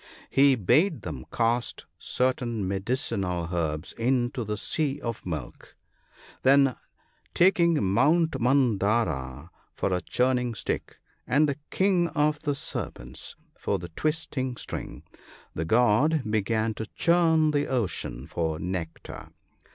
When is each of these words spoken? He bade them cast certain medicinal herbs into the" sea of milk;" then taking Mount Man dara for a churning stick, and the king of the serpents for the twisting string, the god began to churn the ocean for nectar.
He 0.31 0.55
bade 0.55 1.03
them 1.03 1.27
cast 1.31 1.85
certain 1.99 2.67
medicinal 2.67 3.49
herbs 3.53 3.93
into 3.99 4.43
the" 4.43 4.57
sea 4.75 4.99
of 4.99 5.23
milk;" 5.27 5.75
then 6.41 6.75
taking 7.35 7.83
Mount 7.83 8.41
Man 8.41 8.79
dara 8.79 9.51
for 9.75 9.93
a 9.93 10.01
churning 10.01 10.55
stick, 10.55 10.97
and 11.27 11.47
the 11.47 11.59
king 11.69 12.07
of 12.07 12.39
the 12.41 12.55
serpents 12.55 13.35
for 13.55 13.77
the 13.77 13.89
twisting 13.89 14.57
string, 14.57 15.03
the 15.53 15.65
god 15.65 16.23
began 16.27 16.73
to 16.73 16.87
churn 16.95 17.51
the 17.51 17.67
ocean 17.67 18.25
for 18.25 18.57
nectar. 18.57 19.29